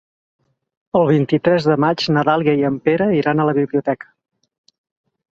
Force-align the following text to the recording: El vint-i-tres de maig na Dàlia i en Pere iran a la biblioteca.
El 0.99 1.03
vint-i-tres 1.09 1.67
de 1.71 1.75
maig 1.83 2.05
na 2.15 2.23
Dàlia 2.29 2.55
i 2.61 2.65
en 2.69 2.79
Pere 2.89 3.07
iran 3.19 3.43
a 3.43 3.45
la 3.51 3.55
biblioteca. 3.59 4.09